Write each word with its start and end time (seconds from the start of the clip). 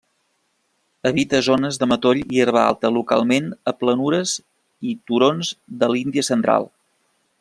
Habita 1.09 1.41
zones 1.47 1.77
de 1.83 1.87
matoll 1.91 2.21
i 2.37 2.41
herba 2.45 2.63
alta 2.71 2.91
localment 2.95 3.53
a 3.73 3.75
planures 3.83 4.33
i 4.93 4.97
turons 5.11 5.53
de 5.85 5.91
l'Índia 5.93 6.27
Central. 6.31 6.67